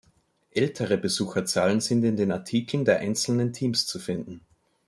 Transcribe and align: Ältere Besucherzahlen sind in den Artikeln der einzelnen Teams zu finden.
Ältere 0.49 0.97
Besucherzahlen 0.97 1.79
sind 1.79 2.01
in 2.03 2.15
den 2.15 2.31
Artikeln 2.31 2.85
der 2.85 3.01
einzelnen 3.01 3.53
Teams 3.53 3.85
zu 3.85 3.99
finden. 3.99 4.41